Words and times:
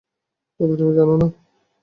তবে 0.59 0.73
তুমি 0.79 0.91
জান 0.97 1.09
না? 1.11 1.27